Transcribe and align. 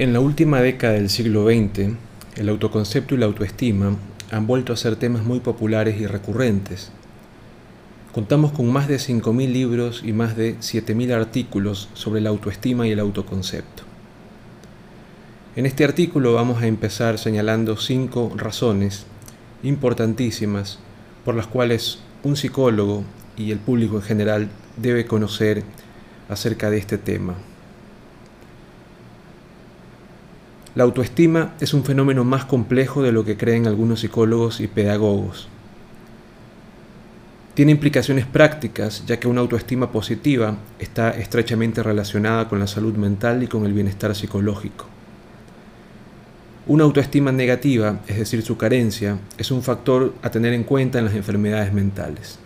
En 0.00 0.12
la 0.12 0.20
última 0.20 0.60
década 0.60 0.92
del 0.92 1.10
siglo 1.10 1.46
XX, 1.46 1.96
el 2.36 2.48
autoconcepto 2.48 3.16
y 3.16 3.18
la 3.18 3.26
autoestima 3.26 3.96
han 4.30 4.46
vuelto 4.46 4.72
a 4.72 4.76
ser 4.76 4.94
temas 4.94 5.24
muy 5.24 5.40
populares 5.40 6.00
y 6.00 6.06
recurrentes. 6.06 6.92
Contamos 8.12 8.52
con 8.52 8.72
más 8.72 8.86
de 8.86 8.98
5.000 8.98 9.50
libros 9.50 10.02
y 10.04 10.12
más 10.12 10.36
de 10.36 10.54
7.000 10.58 11.12
artículos 11.12 11.88
sobre 11.94 12.20
la 12.20 12.30
autoestima 12.30 12.86
y 12.86 12.92
el 12.92 13.00
autoconcepto. 13.00 13.82
En 15.56 15.66
este 15.66 15.82
artículo 15.82 16.32
vamos 16.32 16.62
a 16.62 16.68
empezar 16.68 17.18
señalando 17.18 17.76
cinco 17.76 18.32
razones 18.36 19.04
importantísimas 19.64 20.78
por 21.24 21.34
las 21.34 21.48
cuales 21.48 21.98
un 22.22 22.36
psicólogo 22.36 23.02
y 23.36 23.50
el 23.50 23.58
público 23.58 23.96
en 23.96 24.02
general 24.02 24.48
debe 24.76 25.06
conocer 25.06 25.64
acerca 26.28 26.70
de 26.70 26.78
este 26.78 26.98
tema. 26.98 27.34
La 30.74 30.84
autoestima 30.84 31.54
es 31.60 31.74
un 31.74 31.84
fenómeno 31.84 32.24
más 32.24 32.44
complejo 32.44 33.02
de 33.02 33.12
lo 33.12 33.24
que 33.24 33.36
creen 33.36 33.66
algunos 33.66 34.00
psicólogos 34.00 34.60
y 34.60 34.66
pedagogos. 34.66 35.48
Tiene 37.54 37.72
implicaciones 37.72 38.26
prácticas, 38.26 39.04
ya 39.06 39.18
que 39.18 39.26
una 39.26 39.40
autoestima 39.40 39.90
positiva 39.90 40.56
está 40.78 41.10
estrechamente 41.10 41.82
relacionada 41.82 42.48
con 42.48 42.60
la 42.60 42.68
salud 42.68 42.94
mental 42.94 43.42
y 43.42 43.48
con 43.48 43.66
el 43.66 43.72
bienestar 43.72 44.14
psicológico. 44.14 44.86
Una 46.68 46.84
autoestima 46.84 47.32
negativa, 47.32 48.00
es 48.06 48.18
decir, 48.18 48.42
su 48.42 48.56
carencia, 48.56 49.18
es 49.38 49.50
un 49.50 49.62
factor 49.62 50.14
a 50.22 50.30
tener 50.30 50.52
en 50.52 50.64
cuenta 50.64 50.98
en 50.98 51.06
las 51.06 51.14
enfermedades 51.14 51.72
mentales. 51.72 52.38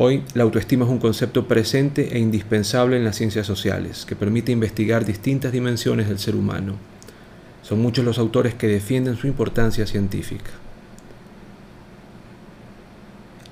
Hoy, 0.00 0.22
la 0.34 0.44
autoestima 0.44 0.84
es 0.84 0.92
un 0.92 1.00
concepto 1.00 1.48
presente 1.48 2.16
e 2.16 2.20
indispensable 2.20 2.96
en 2.96 3.02
las 3.02 3.16
ciencias 3.16 3.48
sociales, 3.48 4.06
que 4.06 4.14
permite 4.14 4.52
investigar 4.52 5.04
distintas 5.04 5.50
dimensiones 5.50 6.06
del 6.06 6.20
ser 6.20 6.36
humano. 6.36 6.74
Son 7.64 7.82
muchos 7.82 8.04
los 8.04 8.16
autores 8.16 8.54
que 8.54 8.68
defienden 8.68 9.16
su 9.16 9.26
importancia 9.26 9.88
científica. 9.88 10.52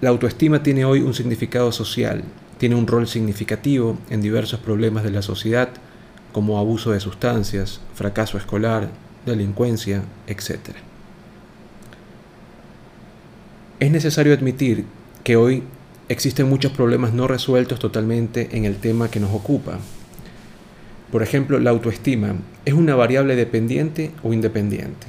La 0.01 0.11
autoestima 0.11 0.63
tiene 0.63 0.85
hoy 0.85 1.01
un 1.01 1.15
significado 1.15 1.73
social, 1.73 2.23
tiene 2.59 2.77
un 2.77 2.87
rol 2.87 3.09
significativo 3.09 3.99
en 4.09 4.23
diversos 4.23 4.61
problemas 4.61 5.03
de 5.03 5.11
la 5.11 5.23
sociedad, 5.23 5.71
como 6.31 6.61
abuso 6.61 6.93
de 6.93 7.01
sustancias, 7.01 7.81
fracaso 7.97 8.39
escolar, 8.39 8.91
delincuencia, 9.27 10.05
etc. 10.29 10.61
Es 13.81 13.91
necesario 13.91 14.33
admitir 14.33 14.85
que 15.25 15.35
hoy 15.35 15.65
existen 16.09 16.49
muchos 16.49 16.73
problemas 16.73 17.13
no 17.13 17.27
resueltos 17.27 17.79
totalmente 17.79 18.49
en 18.53 18.65
el 18.65 18.77
tema 18.77 19.11
que 19.11 19.21
nos 19.21 19.33
ocupa. 19.33 19.79
Por 21.11 21.23
ejemplo, 21.23 21.59
la 21.59 21.71
autoestima 21.71 22.35
es 22.65 22.75
una 22.75 22.95
variable 22.95 23.37
dependiente 23.37 24.11
o 24.23 24.33
independiente. 24.33 25.07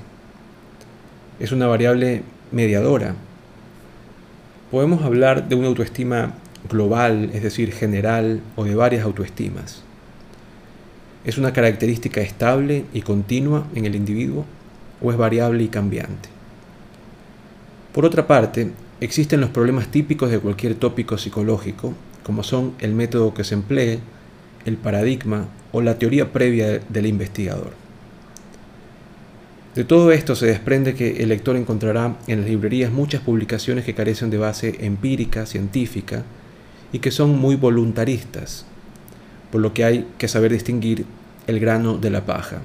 Es 1.39 1.51
una 1.51 1.67
variable 1.67 2.23
mediadora. 2.51 3.15
Podemos 4.71 5.03
hablar 5.03 5.47
de 5.47 5.55
una 5.55 5.67
autoestima 5.67 6.33
global, 6.69 7.29
es 7.33 7.43
decir, 7.43 7.71
general, 7.71 8.41
o 8.55 8.65
de 8.65 8.75
varias 8.75 9.05
autoestimas. 9.05 9.83
¿Es 11.25 11.37
una 11.37 11.53
característica 11.53 12.21
estable 12.21 12.85
y 12.93 13.01
continua 13.01 13.67
en 13.75 13.85
el 13.85 13.95
individuo 13.95 14.45
o 15.01 15.11
es 15.11 15.17
variable 15.17 15.63
y 15.63 15.67
cambiante? 15.67 16.29
Por 17.93 18.05
otra 18.05 18.27
parte, 18.27 18.71
Existen 18.99 19.41
los 19.41 19.51
problemas 19.51 19.89
típicos 19.89 20.31
de 20.31 20.39
cualquier 20.39 20.73
tópico 20.73 21.17
psicológico, 21.17 21.93
como 22.23 22.43
son 22.43 22.73
el 22.79 22.93
método 22.93 23.33
que 23.33 23.43
se 23.43 23.53
emplee, 23.53 23.99
el 24.65 24.77
paradigma 24.77 25.47
o 25.71 25.81
la 25.81 25.99
teoría 25.99 26.33
previa 26.33 26.79
del 26.89 27.05
investigador. 27.05 27.73
De 29.75 29.83
todo 29.83 30.11
esto 30.11 30.35
se 30.35 30.47
desprende 30.47 30.95
que 30.95 31.17
el 31.21 31.29
lector 31.29 31.55
encontrará 31.55 32.17
en 32.25 32.41
las 32.41 32.49
librerías 32.49 32.91
muchas 32.91 33.21
publicaciones 33.21 33.85
que 33.85 33.93
carecen 33.93 34.31
de 34.31 34.39
base 34.39 34.75
empírica, 34.79 35.45
científica, 35.45 36.23
y 36.91 36.97
que 36.97 37.11
son 37.11 37.37
muy 37.37 37.55
voluntaristas, 37.55 38.65
por 39.51 39.61
lo 39.61 39.75
que 39.75 39.83
hay 39.83 40.07
que 40.17 40.27
saber 40.27 40.51
distinguir 40.51 41.05
el 41.45 41.59
grano 41.59 41.97
de 41.99 42.09
la 42.09 42.25
paja. 42.25 42.61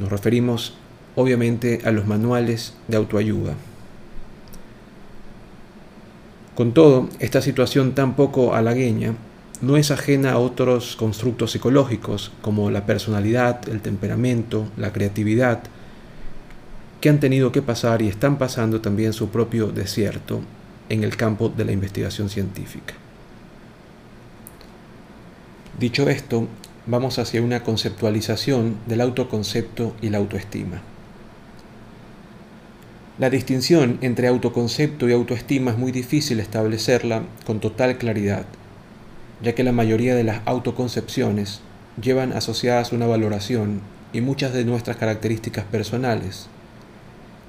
Nos 0.00 0.08
referimos 0.08 0.74
obviamente 1.14 1.80
a 1.84 1.90
los 1.90 2.06
manuales 2.06 2.74
de 2.88 2.96
autoayuda. 2.96 3.54
Con 6.56 6.72
todo, 6.72 7.10
esta 7.18 7.42
situación 7.42 7.94
tan 7.94 8.16
poco 8.16 8.54
halagueña 8.54 9.12
no 9.60 9.76
es 9.76 9.90
ajena 9.90 10.32
a 10.32 10.38
otros 10.38 10.96
constructos 10.96 11.50
psicológicos 11.50 12.32
como 12.40 12.70
la 12.70 12.86
personalidad, 12.86 13.68
el 13.68 13.82
temperamento, 13.82 14.66
la 14.78 14.90
creatividad, 14.90 15.64
que 17.02 17.10
han 17.10 17.20
tenido 17.20 17.52
que 17.52 17.60
pasar 17.60 18.00
y 18.00 18.08
están 18.08 18.38
pasando 18.38 18.80
también 18.80 19.12
su 19.12 19.28
propio 19.28 19.66
desierto 19.66 20.40
en 20.88 21.04
el 21.04 21.14
campo 21.18 21.50
de 21.50 21.66
la 21.66 21.72
investigación 21.72 22.30
científica. 22.30 22.94
Dicho 25.78 26.08
esto, 26.08 26.48
vamos 26.86 27.18
hacia 27.18 27.42
una 27.42 27.62
conceptualización 27.62 28.76
del 28.86 29.02
autoconcepto 29.02 29.94
y 30.00 30.08
la 30.08 30.16
autoestima. 30.16 30.80
La 33.18 33.30
distinción 33.30 33.96
entre 34.02 34.28
autoconcepto 34.28 35.08
y 35.08 35.12
autoestima 35.14 35.70
es 35.70 35.78
muy 35.78 35.90
difícil 35.90 36.38
establecerla 36.38 37.22
con 37.46 37.60
total 37.60 37.96
claridad, 37.96 38.44
ya 39.42 39.54
que 39.54 39.64
la 39.64 39.72
mayoría 39.72 40.14
de 40.14 40.22
las 40.22 40.42
autoconcepciones 40.44 41.62
llevan 41.98 42.34
asociadas 42.34 42.92
una 42.92 43.06
valoración 43.06 43.80
y 44.12 44.20
muchas 44.20 44.52
de 44.52 44.66
nuestras 44.66 44.98
características 44.98 45.64
personales 45.64 46.48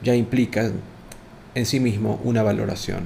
ya 0.01 0.15
implican 0.15 0.71
en 1.53 1.65
sí 1.65 1.81
mismo 1.81 2.21
una 2.23 2.43
valoración. 2.43 3.01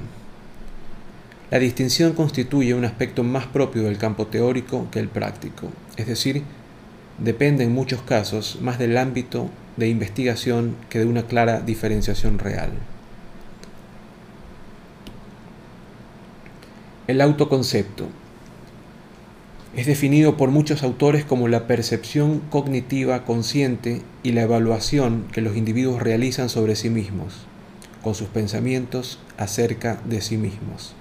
La 1.50 1.58
distinción 1.58 2.12
constituye 2.12 2.74
un 2.74 2.84
aspecto 2.84 3.24
más 3.24 3.46
propio 3.46 3.82
del 3.82 3.98
campo 3.98 4.28
teórico 4.28 4.86
que 4.92 5.00
el 5.00 5.08
práctico, 5.08 5.66
es 5.96 6.06
decir, 6.06 6.44
depende 7.22 7.64
en 7.64 7.72
muchos 7.72 8.02
casos 8.02 8.58
más 8.60 8.78
del 8.78 8.96
ámbito 8.96 9.50
de 9.76 9.88
investigación 9.88 10.76
que 10.90 10.98
de 10.98 11.06
una 11.06 11.26
clara 11.26 11.60
diferenciación 11.60 12.38
real. 12.38 12.70
El 17.06 17.20
autoconcepto 17.20 18.08
es 19.74 19.86
definido 19.86 20.36
por 20.36 20.50
muchos 20.50 20.82
autores 20.82 21.24
como 21.24 21.48
la 21.48 21.66
percepción 21.66 22.40
cognitiva 22.50 23.24
consciente 23.24 24.02
y 24.22 24.32
la 24.32 24.42
evaluación 24.42 25.24
que 25.32 25.40
los 25.40 25.56
individuos 25.56 26.02
realizan 26.02 26.48
sobre 26.48 26.76
sí 26.76 26.90
mismos, 26.90 27.46
con 28.02 28.14
sus 28.14 28.28
pensamientos 28.28 29.18
acerca 29.38 29.98
de 30.04 30.20
sí 30.20 30.36
mismos. 30.36 30.94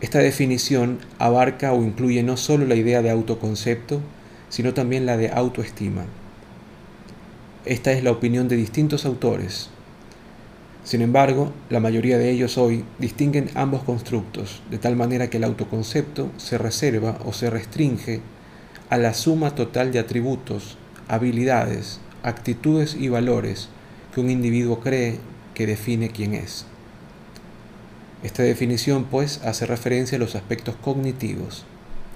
Esta 0.00 0.18
definición 0.18 0.98
abarca 1.18 1.72
o 1.72 1.82
incluye 1.82 2.22
no 2.22 2.36
solo 2.36 2.66
la 2.66 2.74
idea 2.74 3.02
de 3.02 3.10
autoconcepto, 3.10 4.00
sino 4.48 4.74
también 4.74 5.06
la 5.06 5.16
de 5.16 5.30
autoestima. 5.30 6.04
Esta 7.64 7.92
es 7.92 8.04
la 8.04 8.12
opinión 8.12 8.48
de 8.48 8.56
distintos 8.56 9.04
autores. 9.06 9.70
Sin 10.84 11.02
embargo, 11.02 11.52
la 11.68 11.80
mayoría 11.80 12.16
de 12.16 12.30
ellos 12.30 12.58
hoy 12.58 12.84
distinguen 13.00 13.50
ambos 13.56 13.82
constructos, 13.82 14.62
de 14.70 14.78
tal 14.78 14.94
manera 14.94 15.28
que 15.28 15.38
el 15.38 15.44
autoconcepto 15.44 16.30
se 16.36 16.58
reserva 16.58 17.18
o 17.24 17.32
se 17.32 17.50
restringe 17.50 18.20
a 18.88 18.96
la 18.96 19.14
suma 19.14 19.56
total 19.56 19.90
de 19.90 19.98
atributos, 19.98 20.78
habilidades, 21.08 21.98
actitudes 22.22 22.94
y 22.94 23.08
valores 23.08 23.68
que 24.14 24.20
un 24.20 24.30
individuo 24.30 24.78
cree 24.78 25.18
que 25.54 25.66
define 25.66 26.10
quién 26.10 26.34
es. 26.34 26.66
Esta 28.22 28.44
definición, 28.44 29.04
pues, 29.04 29.40
hace 29.44 29.66
referencia 29.66 30.16
a 30.16 30.20
los 30.20 30.36
aspectos 30.36 30.76
cognitivos, 30.76 31.64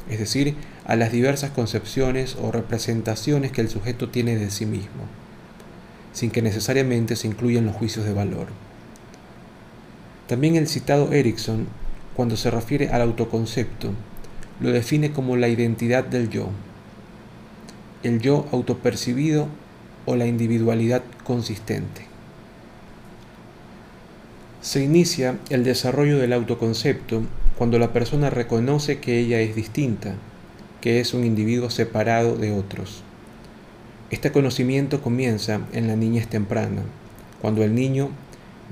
es 0.08 0.18
decir, 0.18 0.54
a 0.86 0.96
las 0.96 1.12
diversas 1.12 1.50
concepciones 1.50 2.36
o 2.40 2.52
representaciones 2.52 3.52
que 3.52 3.60
el 3.60 3.68
sujeto 3.68 4.08
tiene 4.08 4.36
de 4.36 4.50
sí 4.50 4.66
mismo 4.66 5.04
sin 6.12 6.30
que 6.30 6.42
necesariamente 6.42 7.16
se 7.16 7.28
incluyan 7.28 7.66
los 7.66 7.76
juicios 7.76 8.04
de 8.04 8.12
valor. 8.12 8.48
También 10.26 10.56
el 10.56 10.68
citado 10.68 11.12
Erickson, 11.12 11.66
cuando 12.14 12.36
se 12.36 12.50
refiere 12.50 12.88
al 12.90 13.02
autoconcepto, 13.02 13.92
lo 14.60 14.70
define 14.70 15.12
como 15.12 15.36
la 15.36 15.48
identidad 15.48 16.04
del 16.04 16.28
yo, 16.28 16.50
el 18.02 18.20
yo 18.20 18.46
autopercibido 18.52 19.48
o 20.06 20.16
la 20.16 20.26
individualidad 20.26 21.02
consistente. 21.24 22.02
Se 24.60 24.84
inicia 24.84 25.38
el 25.48 25.64
desarrollo 25.64 26.18
del 26.18 26.32
autoconcepto 26.32 27.22
cuando 27.60 27.78
la 27.78 27.92
persona 27.92 28.30
reconoce 28.30 29.00
que 29.00 29.18
ella 29.18 29.38
es 29.40 29.54
distinta, 29.54 30.14
que 30.80 30.98
es 30.98 31.12
un 31.12 31.26
individuo 31.26 31.68
separado 31.68 32.38
de 32.38 32.52
otros. 32.52 33.02
Este 34.08 34.32
conocimiento 34.32 35.02
comienza 35.02 35.60
en 35.74 35.86
la 35.86 35.94
niñez 35.94 36.26
temprana, 36.26 36.80
cuando 37.42 37.62
el 37.62 37.74
niño 37.74 38.08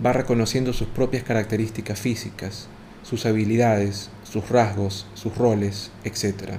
va 0.02 0.14
reconociendo 0.14 0.73
sus 0.73 0.88
propias 0.88 1.23
características 1.23 2.00
físicas, 2.00 2.69
sus 3.02 3.26
habilidades, 3.26 4.08
sus 4.25 4.49
rasgos, 4.49 5.06
sus 5.12 5.37
roles, 5.37 5.91
etc. 6.05 6.55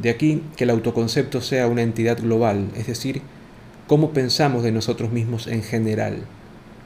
De 0.00 0.10
aquí 0.10 0.44
que 0.54 0.62
el 0.62 0.70
autoconcepto 0.70 1.40
sea 1.40 1.66
una 1.66 1.82
entidad 1.82 2.20
global, 2.22 2.68
es 2.76 2.86
decir, 2.86 3.20
cómo 3.88 4.12
pensamos 4.12 4.62
de 4.62 4.70
nosotros 4.70 5.10
mismos 5.10 5.48
en 5.48 5.64
general, 5.64 6.18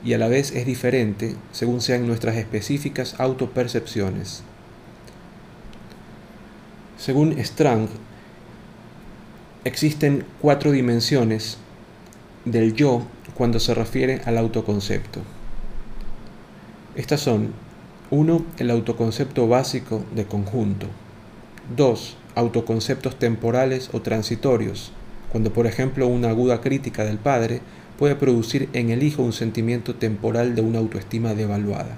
y 0.05 0.12
a 0.12 0.19
la 0.19 0.29
vez 0.29 0.53
es 0.53 0.67
diferente 0.67 1.35
según 1.53 1.81
sean 1.81 2.06
nuestras 2.06 2.37
específicas 2.37 3.19
autopercepciones. 3.19 4.43
Según 6.99 7.37
Strang, 7.43 7.89
existen 9.65 10.25
cuatro 10.41 10.73
dimensiones 10.73 11.59
del 12.45 12.75
yo 12.75 13.06
cuando 13.35 13.59
se 13.59 13.75
refiere 13.75 14.21
al 14.27 14.39
autoconcepto. 14.39 15.21
Estas 16.95 17.21
son 17.21 17.53
1. 18.11 18.45
El 18.59 18.71
autoconcepto 18.71 19.49
básico 19.49 20.05
de 20.15 20.27
conjunto. 20.27 20.87
2. 21.77 22.17
Autoconceptos 22.35 23.19
temporales 23.19 23.91
o 23.93 24.03
transitorios, 24.03 24.93
cuando 25.33 25.53
por 25.53 25.67
ejemplo 25.67 26.06
una 26.06 26.29
aguda 26.29 26.61
crítica 26.61 27.05
del 27.05 27.19
padre 27.19 27.61
puede 27.99 28.17
producir 28.17 28.69
en 28.73 28.91
el 28.91 29.02
hijo 29.02 29.23
un 29.23 29.32
sentimiento 29.32 29.94
temporal 29.94 30.55
de 30.55 30.62
una 30.62 30.79
autoestima 30.79 31.35
devaluada. 31.35 31.96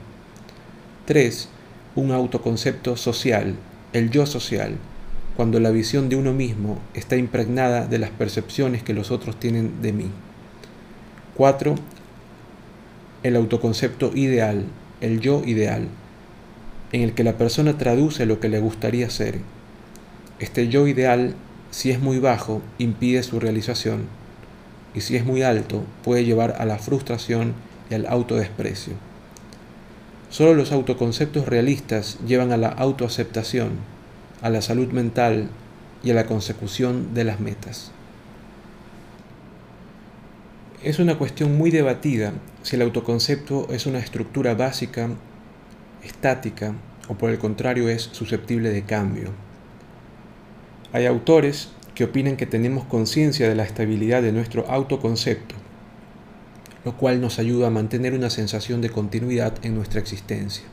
3. 1.06 1.48
Un 1.94 2.10
autoconcepto 2.10 2.96
social, 2.96 3.54
el 3.92 4.10
yo 4.10 4.26
social, 4.26 4.76
cuando 5.36 5.60
la 5.60 5.70
visión 5.70 6.08
de 6.08 6.16
uno 6.16 6.32
mismo 6.32 6.78
está 6.94 7.16
impregnada 7.16 7.86
de 7.86 7.98
las 7.98 8.10
percepciones 8.10 8.82
que 8.82 8.94
los 8.94 9.10
otros 9.10 9.38
tienen 9.38 9.82
de 9.82 9.92
mí. 9.92 10.10
4. 11.36 11.74
El 13.22 13.36
autoconcepto 13.36 14.12
ideal, 14.14 14.64
el 15.00 15.20
yo 15.20 15.42
ideal, 15.44 15.88
en 16.92 17.02
el 17.02 17.12
que 17.14 17.24
la 17.24 17.36
persona 17.36 17.76
traduce 17.78 18.26
lo 18.26 18.40
que 18.40 18.48
le 18.48 18.60
gustaría 18.60 19.10
ser. 19.10 19.40
Este 20.38 20.68
yo 20.68 20.86
ideal, 20.86 21.34
si 21.70 21.90
es 21.90 22.00
muy 22.00 22.18
bajo, 22.18 22.62
impide 22.78 23.22
su 23.22 23.40
realización, 23.40 24.06
y 24.96 25.02
si 25.02 25.14
es 25.14 25.26
muy 25.26 25.42
alto, 25.42 25.84
puede 26.02 26.24
llevar 26.24 26.56
a 26.58 26.64
la 26.64 26.78
frustración 26.78 27.52
y 27.90 27.94
al 27.94 28.06
autodesprecio. 28.06 28.94
Solo 30.30 30.54
los 30.54 30.72
autoconceptos 30.72 31.46
realistas 31.46 32.18
llevan 32.26 32.50
a 32.50 32.56
la 32.56 32.68
autoaceptación, 32.68 33.72
a 34.40 34.48
la 34.48 34.62
salud 34.62 34.88
mental 34.88 35.50
y 36.02 36.10
a 36.10 36.14
la 36.14 36.26
consecución 36.26 37.12
de 37.12 37.24
las 37.24 37.40
metas. 37.40 37.92
Es 40.82 40.98
una 40.98 41.18
cuestión 41.18 41.58
muy 41.58 41.70
debatida 41.70 42.32
si 42.62 42.76
el 42.76 42.82
autoconcepto 42.82 43.68
es 43.70 43.86
una 43.86 43.98
estructura 43.98 44.54
básica, 44.54 45.10
estática 46.02 46.74
o 47.08 47.14
por 47.14 47.30
el 47.30 47.38
contrario 47.38 47.88
es 47.88 48.02
susceptible 48.02 48.70
de 48.70 48.82
cambio. 48.82 49.30
Hay 50.92 51.04
autores 51.04 51.70
que 51.96 52.04
opinan 52.04 52.36
que 52.36 52.44
tenemos 52.44 52.84
conciencia 52.84 53.48
de 53.48 53.54
la 53.54 53.64
estabilidad 53.64 54.20
de 54.20 54.30
nuestro 54.30 54.68
autoconcepto, 54.68 55.54
lo 56.84 56.94
cual 56.98 57.22
nos 57.22 57.38
ayuda 57.38 57.68
a 57.68 57.70
mantener 57.70 58.12
una 58.12 58.28
sensación 58.28 58.82
de 58.82 58.90
continuidad 58.90 59.54
en 59.62 59.74
nuestra 59.74 59.98
existencia. 59.98 60.66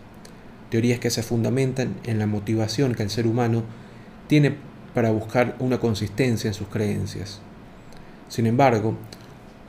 Teorías 0.69 0.99
que 0.99 1.09
se 1.09 1.23
fundamentan 1.23 1.95
en 2.03 2.19
la 2.19 2.27
motivación 2.27 2.93
que 2.93 3.03
el 3.03 3.09
ser 3.09 3.25
humano 3.25 3.63
tiene 4.27 4.57
para 4.93 5.11
buscar 5.11 5.55
una 5.59 5.79
consistencia 5.79 6.49
en 6.49 6.53
sus 6.53 6.67
creencias. 6.67 7.39
Sin 8.27 8.45
embargo, 8.45 8.97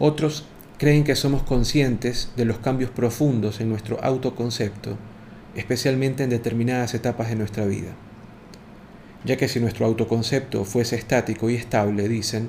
otros 0.00 0.46
creen 0.76 1.04
que 1.04 1.14
somos 1.14 1.44
conscientes 1.44 2.32
de 2.36 2.46
los 2.46 2.58
cambios 2.58 2.90
profundos 2.90 3.60
en 3.60 3.68
nuestro 3.68 4.02
autoconcepto, 4.02 4.98
especialmente 5.54 6.24
en 6.24 6.30
determinadas 6.30 6.94
etapas 6.94 7.28
de 7.28 7.36
nuestra 7.36 7.64
vida. 7.64 7.92
Ya 9.24 9.36
que 9.36 9.48
si 9.48 9.58
nuestro 9.60 9.86
autoconcepto 9.86 10.64
fuese 10.64 10.96
estático 10.96 11.48
y 11.48 11.54
estable, 11.54 12.08
dicen, 12.08 12.48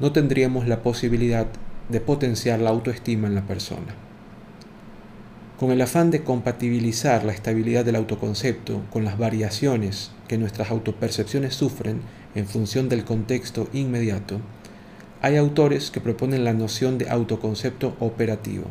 no 0.00 0.12
tendríamos 0.12 0.68
la 0.68 0.82
posibilidad 0.82 1.46
de 1.88 2.00
potenciar 2.00 2.60
la 2.60 2.70
autoestima 2.70 3.26
en 3.26 3.34
la 3.34 3.46
persona. 3.46 3.94
Con 5.58 5.70
el 5.70 5.80
afán 5.80 6.10
de 6.10 6.24
compatibilizar 6.24 7.24
la 7.24 7.32
estabilidad 7.32 7.84
del 7.84 7.96
autoconcepto 7.96 8.82
con 8.90 9.04
las 9.04 9.18
variaciones 9.18 10.10
que 10.26 10.36
nuestras 10.36 10.70
autopercepciones 10.70 11.54
sufren 11.54 12.00
en 12.34 12.46
función 12.46 12.88
del 12.88 13.04
contexto 13.04 13.68
inmediato, 13.72 14.40
hay 15.22 15.36
autores 15.36 15.90
que 15.90 16.00
proponen 16.00 16.44
la 16.44 16.52
noción 16.52 16.98
de 16.98 17.08
autoconcepto 17.08 17.96
operativo. 18.00 18.64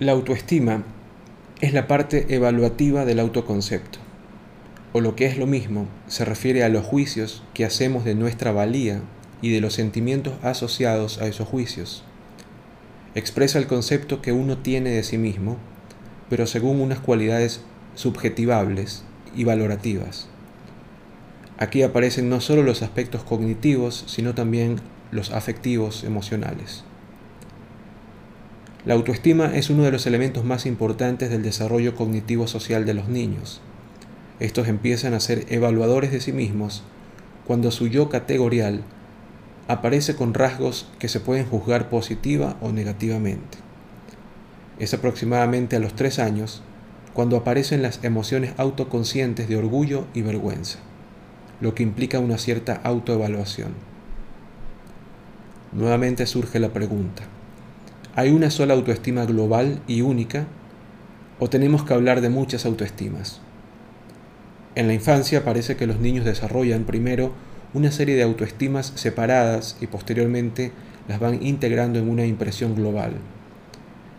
La 0.00 0.12
autoestima 0.12 0.82
es 1.64 1.72
la 1.72 1.86
parte 1.86 2.26
evaluativa 2.34 3.06
del 3.06 3.18
autoconcepto, 3.18 3.98
o 4.92 5.00
lo 5.00 5.16
que 5.16 5.24
es 5.24 5.38
lo 5.38 5.46
mismo, 5.46 5.88
se 6.08 6.26
refiere 6.26 6.62
a 6.62 6.68
los 6.68 6.84
juicios 6.84 7.42
que 7.54 7.64
hacemos 7.64 8.04
de 8.04 8.14
nuestra 8.14 8.52
valía 8.52 9.00
y 9.40 9.50
de 9.50 9.62
los 9.62 9.72
sentimientos 9.72 10.34
asociados 10.42 11.22
a 11.22 11.26
esos 11.26 11.48
juicios. 11.48 12.04
Expresa 13.14 13.58
el 13.58 13.66
concepto 13.66 14.20
que 14.20 14.32
uno 14.32 14.58
tiene 14.58 14.90
de 14.90 15.02
sí 15.04 15.16
mismo, 15.16 15.56
pero 16.28 16.46
según 16.46 16.82
unas 16.82 17.00
cualidades 17.00 17.62
subjetivables 17.94 19.02
y 19.34 19.44
valorativas. 19.44 20.28
Aquí 21.56 21.82
aparecen 21.82 22.28
no 22.28 22.42
solo 22.42 22.62
los 22.62 22.82
aspectos 22.82 23.24
cognitivos, 23.24 24.04
sino 24.06 24.34
también 24.34 24.80
los 25.12 25.30
afectivos 25.30 26.04
emocionales. 26.04 26.84
La 28.84 28.94
autoestima 28.94 29.54
es 29.54 29.70
uno 29.70 29.82
de 29.82 29.92
los 29.92 30.06
elementos 30.06 30.44
más 30.44 30.66
importantes 30.66 31.30
del 31.30 31.42
desarrollo 31.42 31.94
cognitivo 31.94 32.46
social 32.46 32.84
de 32.84 32.94
los 32.94 33.08
niños. 33.08 33.60
Estos 34.40 34.68
empiezan 34.68 35.14
a 35.14 35.20
ser 35.20 35.46
evaluadores 35.48 36.12
de 36.12 36.20
sí 36.20 36.32
mismos 36.32 36.82
cuando 37.46 37.70
su 37.70 37.86
yo 37.86 38.08
categorial 38.08 38.82
aparece 39.68 40.16
con 40.16 40.34
rasgos 40.34 40.88
que 40.98 41.08
se 41.08 41.20
pueden 41.20 41.46
juzgar 41.46 41.88
positiva 41.88 42.56
o 42.60 42.72
negativamente. 42.72 43.58
Es 44.78 44.92
aproximadamente 44.92 45.76
a 45.76 45.80
los 45.80 45.94
tres 45.94 46.18
años 46.18 46.62
cuando 47.14 47.36
aparecen 47.36 47.80
las 47.80 48.02
emociones 48.04 48.52
autoconscientes 48.58 49.48
de 49.48 49.56
orgullo 49.56 50.04
y 50.14 50.22
vergüenza 50.22 50.78
lo 51.60 51.74
que 51.74 51.82
implica 51.82 52.18
una 52.18 52.38
cierta 52.38 52.80
autoevaluación. 52.84 53.72
Nuevamente 55.72 56.26
surge 56.26 56.60
la 56.60 56.72
pregunta, 56.72 57.22
¿hay 58.16 58.30
una 58.30 58.50
sola 58.50 58.74
autoestima 58.74 59.24
global 59.24 59.80
y 59.88 60.02
única 60.02 60.46
o 61.40 61.50
tenemos 61.50 61.84
que 61.84 61.94
hablar 61.94 62.20
de 62.20 62.30
muchas 62.30 62.64
autoestimas? 62.64 63.40
En 64.76 64.86
la 64.86 64.94
infancia 64.94 65.44
parece 65.44 65.76
que 65.76 65.86
los 65.86 66.00
niños 66.00 66.24
desarrollan 66.24 66.84
primero 66.84 67.32
una 67.74 67.90
serie 67.90 68.14
de 68.14 68.22
autoestimas 68.22 68.92
separadas 68.94 69.76
y 69.80 69.88
posteriormente 69.88 70.72
las 71.08 71.18
van 71.18 71.44
integrando 71.44 71.98
en 71.98 72.08
una 72.08 72.24
impresión 72.24 72.74
global. 72.74 73.14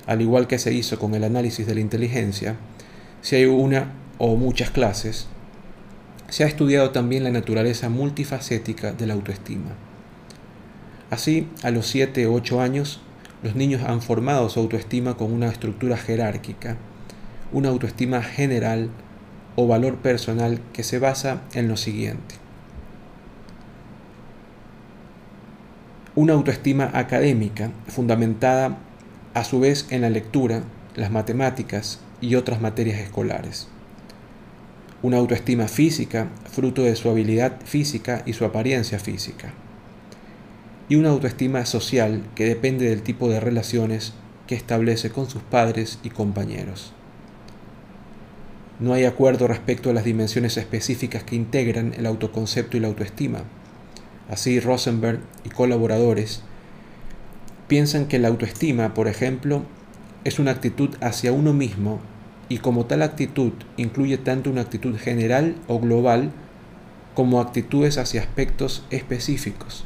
Al 0.08 0.22
igual 0.22 0.48
que 0.48 0.60
se 0.60 0.74
hizo 0.74 1.00
con 1.00 1.16
el 1.16 1.24
análisis 1.24 1.66
de 1.66 1.76
la 1.76 1.82
inteligencia, 1.82 2.58
si 3.22 3.38
hay 3.38 3.46
una 3.46 3.94
o 4.18 4.36
muchas 4.36 4.70
clases, 4.72 5.28
se 6.30 6.44
ha 6.44 6.48
estudiado 6.48 6.92
también 6.92 7.24
la 7.24 7.32
naturaleza 7.32 7.90
multifacética 7.90 8.92
de 8.92 9.08
la 9.08 9.14
autoestima. 9.14 9.72
Así, 11.10 11.48
a 11.64 11.72
los 11.72 11.88
7 11.88 12.28
o 12.28 12.34
8 12.34 12.62
años, 12.62 13.02
los 13.46 13.56
niños 13.56 13.84
han 13.84 14.02
formado 14.02 14.50
su 14.50 14.60
autoestima 14.60 15.16
con 15.16 15.32
una 15.32 15.48
estructura 15.48 15.96
jerárquica, 15.96 16.78
una 17.54 17.70
autoestima 17.70 18.24
general 18.24 18.90
o 19.56 19.68
valor 19.68 19.98
personal 19.98 20.60
que 20.74 20.82
se 20.82 20.98
basa 21.00 21.44
en 21.54 21.68
lo 21.68 21.78
siguiente. 21.78 22.36
Una 26.16 26.34
autoestima 26.34 26.90
académica 26.94 27.70
fundamentada 27.88 28.80
a 29.36 29.44
su 29.44 29.60
vez 29.60 29.86
en 29.92 30.02
la 30.02 30.10
lectura, 30.10 30.64
las 30.96 31.12
matemáticas 31.12 32.00
y 32.22 32.34
otras 32.34 32.60
materias 32.62 33.00
escolares 33.00 33.68
una 35.06 35.18
autoestima 35.18 35.68
física, 35.68 36.30
fruto 36.52 36.82
de 36.82 36.96
su 36.96 37.12
habilidad 37.12 37.62
física 37.64 38.24
y 38.26 38.34
su 38.34 38.44
apariencia 38.44 38.98
física, 38.98 39.54
y 40.88 40.96
una 40.96 41.10
autoestima 41.10 41.66
social 41.66 42.24
que 42.36 42.46
depende 42.46 42.90
del 42.90 43.02
tipo 43.02 43.30
de 43.30 43.40
relaciones 43.40 44.14
que 44.48 44.56
establece 44.56 45.10
con 45.10 45.30
sus 45.30 45.42
padres 45.42 46.00
y 46.04 46.10
compañeros. 46.10 46.94
No 48.80 48.94
hay 48.94 49.06
acuerdo 49.06 49.48
respecto 49.48 49.90
a 49.90 49.94
las 49.94 50.04
dimensiones 50.04 50.58
específicas 50.58 51.24
que 51.24 51.36
integran 51.36 51.94
el 51.98 52.06
autoconcepto 52.06 52.78
y 52.78 52.82
la 52.82 52.88
autoestima. 52.88 53.44
Así, 54.30 54.60
Rosenberg 54.60 55.22
y 55.44 55.50
colaboradores 55.50 56.42
piensan 57.68 58.08
que 58.08 58.20
la 58.20 58.28
autoestima, 58.28 58.94
por 58.94 59.08
ejemplo, 59.08 59.64
es 60.24 60.40
una 60.40 60.52
actitud 60.52 60.90
hacia 61.02 61.32
uno 61.32 61.54
mismo 61.54 62.00
y 62.50 62.60
como 62.60 62.86
tal 62.86 63.02
actitud 63.02 63.54
incluye 63.78 64.18
tanto 64.18 64.50
una 64.50 64.62
actitud 64.62 64.96
general 64.98 65.56
o 65.68 65.80
global 65.80 66.32
como 67.16 67.40
actitudes 67.40 67.98
hacia 67.98 68.22
aspectos 68.22 68.84
específicos. 68.90 69.86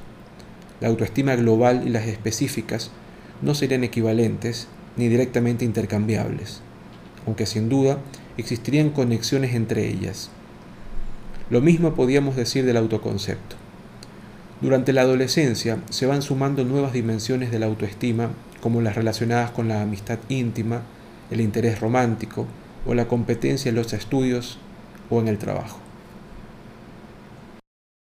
La 0.82 0.88
autoestima 0.88 1.36
global 1.36 1.84
y 1.86 1.90
las 1.90 2.08
específicas 2.08 2.92
no 3.42 3.54
serían 3.56 3.84
equivalentes 3.84 4.68
ni 4.96 5.08
directamente 5.08 5.66
intercambiables, 5.66 6.62
aunque 7.26 7.46
sin 7.46 7.70
duda 7.70 7.98
existirían 8.38 8.90
conexiones 8.90 9.56
entre 9.56 9.88
ellas. 9.88 10.30
Lo 11.50 11.62
mismo 11.62 11.96
podíamos 11.96 12.36
decir 12.36 12.66
del 12.66 12.78
autoconcepto. 12.78 13.56
Durante 14.62 14.94
la 14.94 15.02
adolescencia 15.02 15.80
se 15.90 16.06
van 16.06 16.22
sumando 16.22 16.64
nuevas 16.64 16.94
dimensiones 16.94 17.50
de 17.52 17.60
la 17.60 17.66
autoestima, 17.66 18.30
como 18.62 18.82
las 18.82 18.96
relacionadas 18.96 19.52
con 19.52 19.68
la 19.68 19.82
amistad 19.82 20.20
íntima, 20.28 20.82
el 21.32 21.42
interés 21.42 21.80
romántico 21.80 22.46
o 22.86 22.94
la 22.94 23.08
competencia 23.08 23.70
en 23.70 23.76
los 23.76 23.94
estudios 23.94 24.60
o 25.10 25.20
en 25.22 25.28
el 25.28 25.38
trabajo. 25.38 25.80